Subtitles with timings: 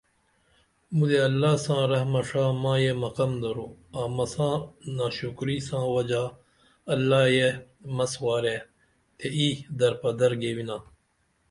[0.97, 3.67] مُدے اللہ ساں رحمہ ڜا ما یہ مُقم درو
[3.99, 4.55] آں مساں
[4.95, 6.23] ناشُکری ساں وجا
[6.93, 7.47] اللہ یے
[7.95, 8.57] مس وارے
[9.17, 9.47] تے اِی
[9.79, 10.77] در پدر گیوینا